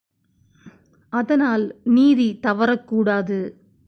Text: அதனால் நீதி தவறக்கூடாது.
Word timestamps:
அதனால் 1.13 1.65
நீதி 1.83 2.39
தவறக்கூடாது. 2.43 3.39